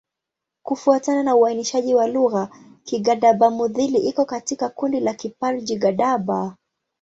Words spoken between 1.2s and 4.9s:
na uainishaji wa lugha, Kigadaba-Mudhili iko katika